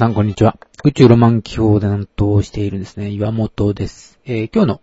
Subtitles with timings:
[0.00, 0.56] さんこんにちは。
[0.82, 4.18] 宇宙ロマン機構で担当しているんですね、岩本です。
[4.24, 4.80] えー今日の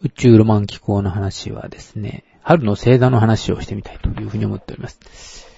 [0.00, 5.48] 宇宙ロマン機構の話はですね、春の星座の話をしてみたいというふうに思っております。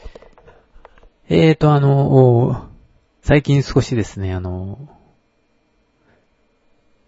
[1.28, 2.70] えーと、あの、
[3.20, 4.88] 最近少しですね、あの、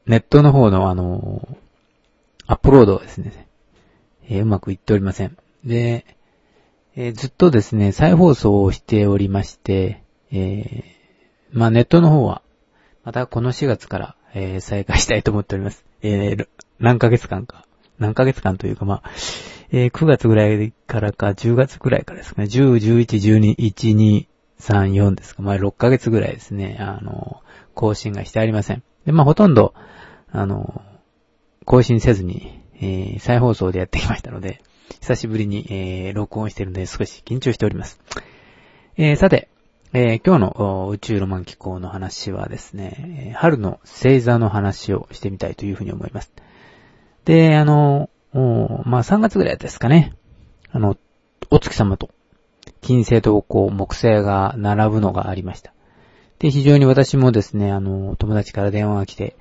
[0.04, 1.56] ネットの方のあの、
[2.46, 3.48] アップロードがですね、
[4.28, 5.38] えーうまくいっておりません。
[5.64, 6.04] で、
[6.96, 11.03] えーずっとですね、再放送をしておりまして、えー
[11.54, 12.42] まあネットの方は、
[13.04, 15.84] またこの4月から、えー再開したいと思っております。
[16.02, 16.48] えー
[16.80, 17.64] 何ヶ月間か。
[17.98, 19.10] 何ヶ月間というか、まあ、
[19.70, 22.48] えー9月ぐらいからか、10月ぐらいからですかね。
[22.48, 23.06] 10、11、
[23.38, 24.26] 12、1、2、
[24.58, 25.42] 3、4ですか。
[25.42, 26.76] まあ6ヶ月ぐらいですね。
[26.80, 27.40] あの、
[27.74, 28.82] 更新がしてありません。
[29.06, 29.74] で、まあほとんど、
[30.32, 30.82] あの、
[31.64, 34.60] 更新せずに、えー再放送でやってきましたので、
[35.00, 38.00] 久しぶりに、えー録音してるので少し緊張しております。
[38.96, 39.48] えーさて、
[39.96, 46.32] えー今日の宇宙ロマン機構の話はですね、春の星座の話をしてみたいというふうに思います。
[47.24, 50.12] で、あの、まあ3月ぐらいですかね、
[50.72, 50.96] あの、
[51.48, 52.10] お月様と
[52.80, 55.72] 金星とこう木星が並ぶのがありました。
[56.40, 59.36] で、非常に私もですね、あの、友達から電話が来て、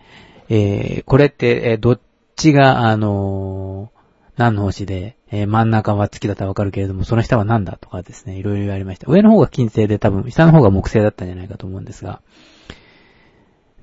[0.50, 2.00] えーこれって、えどっ
[2.36, 3.92] ちが、あの
[4.36, 9.12] 何の星で、えー真ん中は月だったらわかるけれども、その下は何だとかですね、いろいろ言われました。
[9.12, 12.22] 上の方が金星で多分、下の方が木星だったんじゃないかと思うんですが。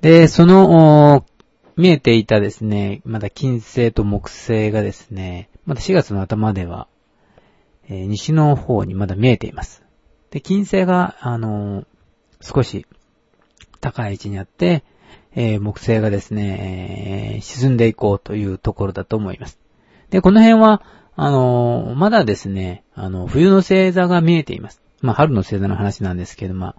[0.01, 1.25] で、その、
[1.77, 6.87] 見えていたですね、まだ金星と木星がですね、まだ4月の頭では、
[7.87, 9.83] えー西の方にまだ見えています。
[10.31, 11.85] で、金星が、あの
[12.41, 12.85] 少し
[13.79, 14.83] 高い位置にあって、
[15.33, 19.60] えー木星がですね、え沈んでいこうというところだと思います。
[20.11, 20.83] で、この辺は、
[21.15, 24.81] あのまだですね、あの、冬の星座が見えています。
[25.01, 26.75] まあ、春の星座の話なんですけど、まあ、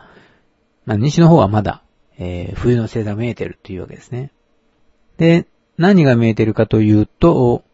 [0.84, 1.82] まあ、西の方はまだ、
[2.18, 4.32] えー冬の星座が見えてるというわけですね。
[5.16, 5.48] で、
[5.78, 7.64] 何が見えてるかというと、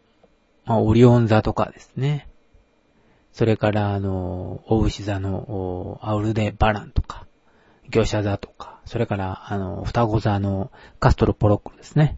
[0.65, 2.29] まあ、オリオン座とかですね。
[3.33, 7.27] それから、あの、大牛座の、アウルデ・バランとか、
[7.89, 12.17] 魚舎座とか、それから、あの、双子座のカストロ・ポロッコですね。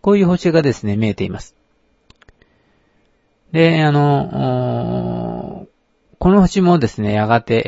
[0.00, 1.57] こういう星がですね、見えています。
[3.52, 5.66] で、あの、
[6.18, 7.62] この星もですね、やがて、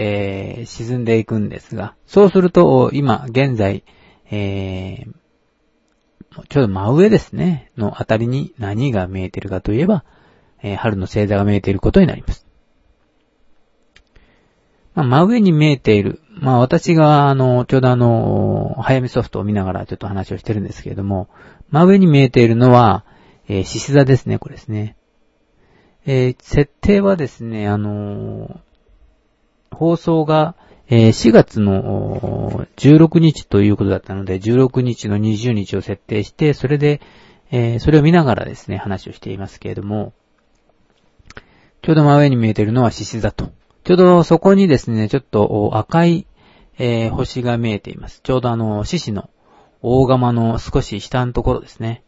[0.59, 3.85] えー沈んでいくんですが、そうすると、今、現在、
[4.31, 5.13] えー
[6.49, 10.05] ちょうど真上ですね、のあたりに何が見えているかといえば、
[10.63, 12.47] えー春の星座が見えていることになります。
[14.95, 16.21] まあ、真上に見えている。
[16.31, 21.29] まあ、私が、あの、ちょうどあの、早見ソフトを見ながらちょっと話をしてるんですけれども、
[21.71, 23.05] 真上に見えているのは、
[23.49, 24.97] えー獅子座ですね、これですね。
[26.07, 28.57] えー設定はですね、あのー
[29.77, 30.55] 放送が、
[30.89, 37.01] えー4月の16日ということだったので、16日の20日を設定して、それで、
[37.51, 40.13] えーそれを見ながらですね、話をしていますけれども、
[41.83, 43.51] ちょうど真上に見えているのは獅子座と。
[43.85, 46.27] ちょうどそこにですね、ちょっと赤い、
[46.79, 48.21] えー星が見えています。
[48.23, 49.31] ちょうどあの、獅子の
[49.83, 52.03] 大釜の少し下のところですね。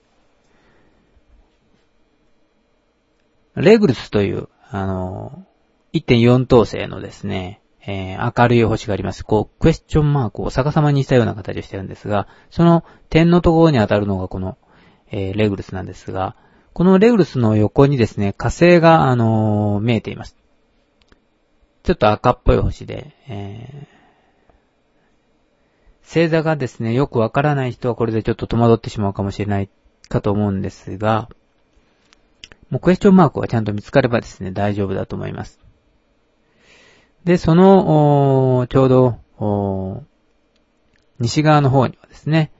[3.57, 5.45] レグルスという、あの、
[5.93, 9.25] 1.4等星のですね、えー明るい星があります。
[9.25, 14.57] こう、クエスチョンマークを逆さまにしたような形をしてるんですが、その点のところに当たるのがこの、
[15.11, 16.37] えーレグルスなんですが、
[16.73, 20.37] このレグルスの横にですね、火星が、あのー見えています。
[21.83, 24.03] ちょっと赤っぽい星で、えー
[26.05, 29.71] 星座がですね、よくわからない人はこれでちょっと戸惑ってしまうかもしれない
[30.09, 31.29] かと思うんですが、
[32.73, 35.61] もうクエスチョンマークがちゃんと見つかればですね、大丈夫だと思います。
[37.23, 40.05] で、その、ちょうど、
[41.19, 42.51] 西側の方にはですね、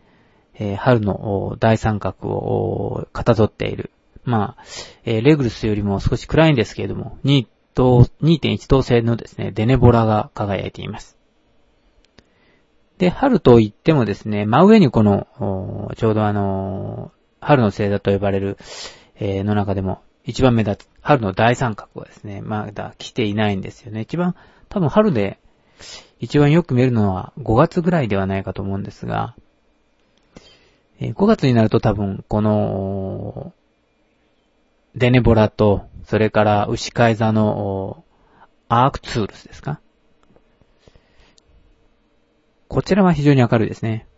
[0.53, 3.91] えー春の大三角をかたどっている。
[4.23, 4.63] まあ、
[5.07, 7.47] えーレグルスよりも少し暗いんですけれども、2.1
[8.69, 11.17] 等星のですね、デネボラが輝いています。
[12.99, 18.59] で、春と言ってもですね、真上にこの、ちょうどあの春の星座と呼ばれる、
[19.25, 24.01] えーの中でも一番目立つ春の大三角はですね、まだ来ていないんですよね。
[24.01, 24.35] 一番、
[24.69, 25.39] 多分春で
[26.19, 29.37] 一番よく見えるのは5月ぐらいではないかと思うんですが、
[30.99, 33.53] えー5月になると多分この、
[34.97, 38.03] デネボラと、それから牛飼い座の
[38.69, 39.81] アークツールスですか？
[42.67, 44.09] こちらは非常に明るいですね。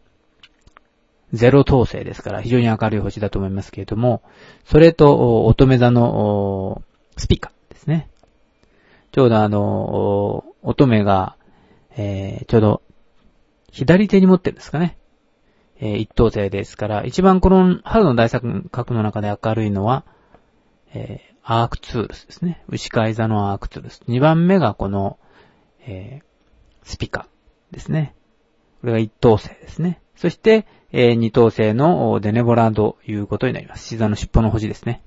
[1.34, 4.22] ゼロ等星ですから非常に明るい星だと思いますけれども、
[4.64, 6.82] それと、乙女座の
[7.16, 8.08] スピカですね。
[9.12, 11.36] ちょうどあの、乙女が、
[11.96, 12.82] えーちょうど
[13.74, 14.96] 左手に持ってるんですかね。
[15.80, 20.04] えー、一等星ですから、一番この春の大作角の中で明るいのは、
[20.94, 22.62] えー、アークツールスですね。
[22.68, 24.02] 牛飼い座のアークツールス。
[24.06, 25.18] 二番目がこの、
[25.80, 27.26] えー、スピカ
[27.72, 28.14] ですね。
[28.84, 29.98] これが一等星ですね。
[30.14, 33.88] そして、えー、二等星のデネボラということになります。
[33.88, 35.02] シザの尻尾の星ですね。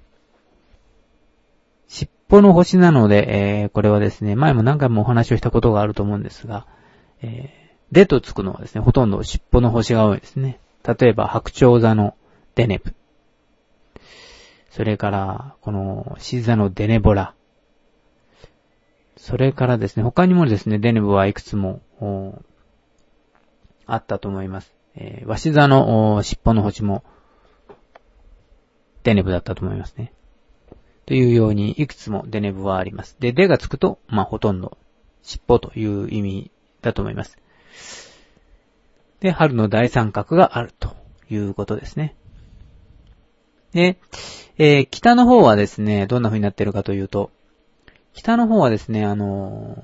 [1.88, 6.65] 尻尾の星なので、えー、これはですね、前も何回もお話をしたことがあると思うんですが、
[7.21, 10.59] えー、でとつくのはですね、ほとんど尻尾の星が多いですね。
[10.83, 12.15] 例えば、白鳥座の
[12.56, 12.95] デネブ。
[14.71, 17.35] それから、この、シ座のデネボラ。
[19.18, 21.81] それからですね、他にもですね、デネブはいくつも、
[23.88, 24.74] あったと思います。
[24.95, 27.04] えー、ワシ座の尻尾の星も、
[29.04, 30.13] デネブだったと思いますね。
[31.06, 33.16] というように、いくつもデネブはあります。
[33.19, 34.78] で、デがつくと、まあ、ほとんど、
[35.24, 36.51] 尻尾という意味
[36.81, 37.38] だと思います。
[39.19, 40.95] で、春の大三角があると
[41.30, 42.16] いうことですね。
[43.72, 43.98] で、
[44.57, 47.31] えー、北の方はですね、どんな風になってるかというと、
[48.13, 49.81] 北の方はですね、あのー、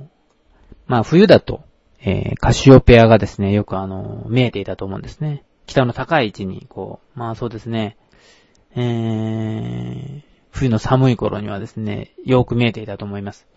[0.88, 1.64] まあ、冬だと、
[2.06, 5.46] えー、カシオペアがですね、よくあの、見えていたと思うんですね。
[5.68, 7.96] 北の高い位置に、こう、まあそうですね、
[8.76, 10.22] えー、
[10.52, 13.48] 冬の寒い頃にはですね、よく見えていたと思います。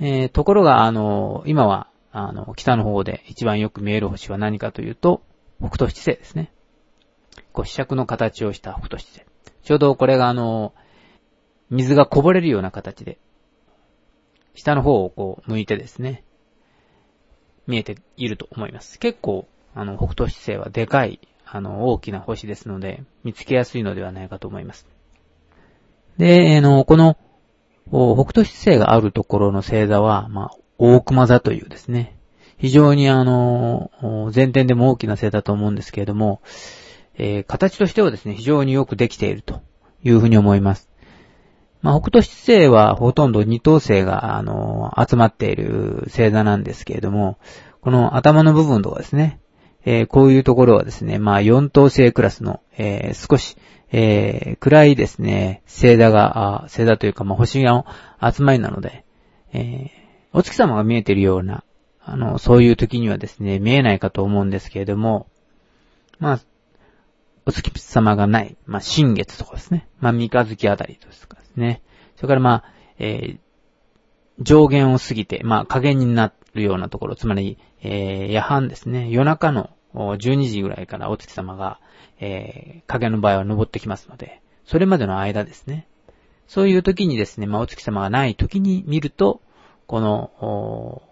[0.00, 5.22] えー、ところが、あの、今は、あの、北の方で一番よく見える星は何かというと、
[5.58, 6.50] 北斗七星ですね。
[7.52, 9.26] こう、四尺の形をした北斗七星。
[9.62, 10.72] ちょうどこれがあの、
[11.68, 13.18] 水がこぼれるような形で、
[14.54, 16.24] 下の方をこう、向いてですね、
[17.66, 18.98] 見えていると思います。
[18.98, 24.86] 結構、あの、北斗七星はでかい、あの、大きな星ですので、見つけやすいのではないかと思います。
[26.18, 27.16] で、あの、この、
[27.88, 32.16] 北斗七星があるところの星座は、まあ、大熊座というですね、
[32.58, 33.90] 非常にあの、
[34.34, 36.40] 前転でも大きな星だと思うんですけれども、
[37.14, 39.62] えー、形としてはですね、非常によくできていると
[40.02, 40.91] いうふうに思います。
[41.82, 47.38] まあ、北斗七星はほとんど二等星が、あの、集まっている星座なんですけれども、
[47.80, 49.40] この頭の部分とかですね、
[49.84, 53.56] えー、こういうところはですね、まあ、四等星クラスの、えー、少し、
[53.90, 57.84] えー、暗いですね、星座が、星座というか、まあ、星が
[58.22, 59.04] 集まりなので、
[59.52, 59.90] え
[60.32, 61.64] お月様が見えているような、
[62.00, 65.26] あの、そういう時にはですね、見えないかと思うんですけれども、
[66.18, 66.40] まあ、
[67.44, 69.88] お月様がない、まあ、新月とかですね。
[70.00, 71.82] まあ、三日月あたりとかですね。
[72.16, 72.64] それからまあ、
[72.98, 73.38] えー、
[74.40, 79.10] 上限を過ぎて、まあ、加減になるようなところ、つまり、えー、夜半ですね。
[79.10, 81.80] 夜中の12時ぐらいからお月様が、
[82.20, 85.88] えー、影の場合は登ってきますので、それまでの間ですね。
[86.46, 89.40] そういう時にですね、まあ、お月様がない時に見ると、
[89.86, 91.02] この、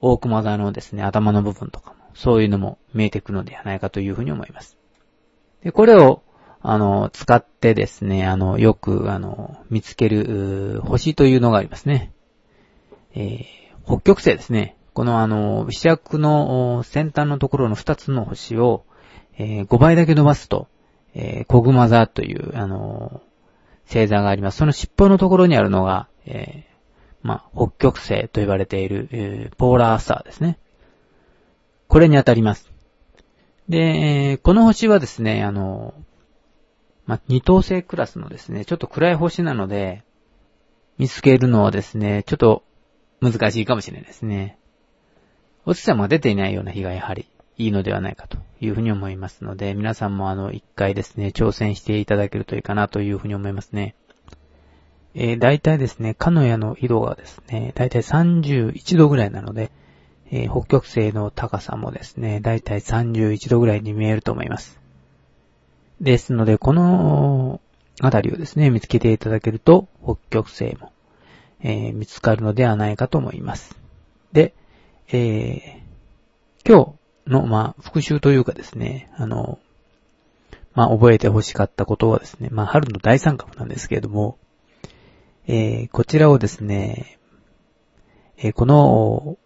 [0.00, 4.76] 大熊座のですね、頭の部分とかも、そういうのも見えてくるのではないかというふうに思います。
[5.64, 6.22] で、これを、
[6.60, 12.12] あの、使ってですね、あの、よく、あの、見つける、星というのがありますね。
[13.14, 13.44] えー、
[13.84, 14.76] 北極星ですね。
[14.92, 18.84] このあの、飛尺の先端のところの2つの星を、
[19.36, 20.68] えー、5倍だけ伸ばすと、
[21.14, 23.20] えー、小熊座という、あの、
[23.86, 24.58] 星座があります。
[24.58, 26.64] その尻尾のところにあるのが、え
[27.22, 30.58] まあ、北極星と言われている、えー、ポーラースターですね。
[31.88, 32.73] これに当たります。
[33.68, 35.94] で、この星はですね、あの、
[37.06, 40.04] ま、二等星クラスのですね、ちょっと暗い星なので、
[40.98, 42.62] 見つけるのはですね、ちょっと
[43.20, 44.58] 難しいかもしれないですね。
[45.66, 53.94] お月様が出ていないような日がやはりいいのではないかというふうに思いますので、皆さんもあの、一回ですね、挑戦していただけるといいかなというふうに思いますね。
[55.14, 59.70] えー、大体ですね、カノヤの色がですね、大体31度ぐらいなので、
[60.36, 64.80] えー、北極星の高さもですね、大体31度ぐらいに見えると思います。
[66.00, 67.60] ですので、この
[68.00, 70.90] あたりをですね、見つけていただけると、北極星も、
[71.60, 73.76] えー、見つかるのではないかと思います。
[74.32, 74.54] で、
[75.06, 79.60] えー、今日の、まあ、復習というかですね、あの、
[80.74, 84.38] まあ、覚えて欲しかったことはですね、まあ、春の大三角なんですけれども、
[85.46, 87.20] えー、こちらをですね、
[88.36, 89.38] えー、この、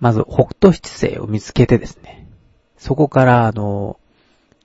[0.00, 2.28] まず北斗七星を見つけてですね、
[2.76, 3.98] そこから、あの、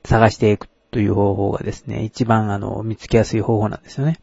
[0.04, 4.20] 探していくという方法がですね、一番あの、見つけやすい方法なんですよね。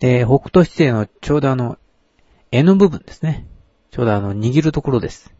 [0.00, 1.78] で、北斗七星のちょうどあの、
[2.50, 3.46] 絵の部分ですね。
[3.90, 5.32] ちょうどあの、握るところです。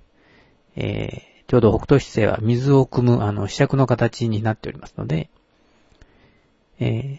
[0.76, 5.30] えー、ちょうど北斗七星は水を汲むあの、四尺の形になっておりますので、
[6.78, 7.18] え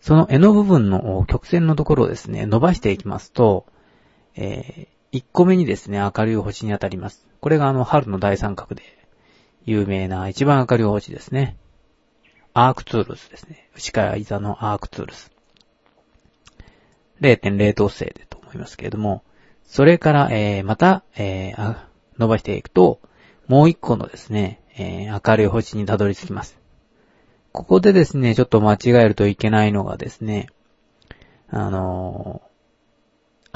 [0.00, 3.66] その絵の部分の曲線のところをですね、伸ばしていきますと、
[4.34, 7.26] えー、1個目にですね、明るい星に当たります。
[7.40, 8.82] これがあの、春の大三角で、
[9.64, 11.56] 有名な一番明るい星ですね。
[12.54, 13.68] アークツールスですね。
[13.76, 15.30] 牛川イザのアークツールス。
[17.20, 19.22] 0.0等星でと思いますけれども、
[19.64, 21.76] それから、えー、また、えー、
[22.18, 23.00] 伸ばしていくと、
[23.48, 26.58] もう一個のですね、えー、明るい星にたどり着きます。
[27.52, 30.48] ここでですね、ちょっと間違えるといけないのがですね、
[31.48, 32.42] あの、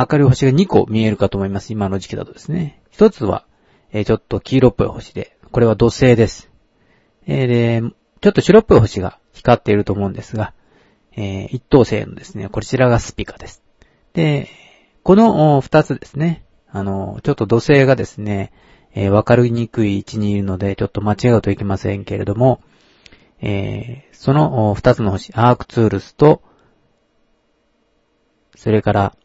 [0.01, 1.73] 明るい星が2個見えるかと思います。
[1.73, 2.81] 今の時期だとですね。
[2.91, 3.45] 一つは、
[3.93, 6.51] えー、ちょっと黄色っぽい星で、これは土星です。
[7.27, 7.83] えー、で、
[8.23, 10.55] ちょっと白っぽい星が光っていると思うんですが、
[11.17, 13.63] えー、一等星のですね、こちらがスピカです。
[14.15, 14.49] で、
[15.03, 18.53] この二つですね、あの、ちょっと土星がですね、
[18.95, 22.63] えー、わかりにくい位置にいるので、ちょっと間違うといけませんけれども、
[23.43, 26.43] えー、その二つの星、アークツールスと、
[28.57, 29.17] それから、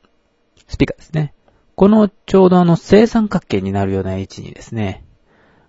[0.67, 1.33] スピーカーですね。
[1.75, 5.03] このちょうどあの正三角形になるような位置にですね、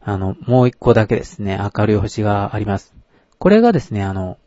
[0.00, 2.94] あの、もう一個だけですね、明るい星があります。
[3.38, 4.38] これがですね、あの、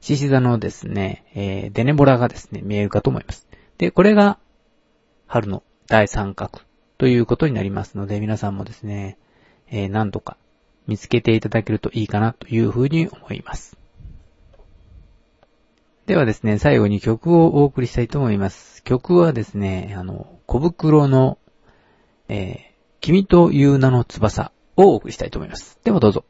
[0.00, 3.46] 獅子座のですね、えー、デネボラがですね、見えるかと思います。
[3.76, 4.38] で、これが、
[5.26, 6.60] 春の大三角
[6.96, 9.18] ということになりますので、皆さんもですね、
[9.68, 10.38] えー、何度か
[10.86, 13.76] 見つけていただけるといいかなというふうに思います。
[16.06, 18.84] ではですね、最後に曲をお送りしたいと思います。
[18.84, 21.36] 曲はですね、あの、小袋の、
[22.28, 22.58] えー、
[23.00, 25.80] 君という名の翼をお送りしたいと思います。
[25.82, 26.24] ではどうぞ。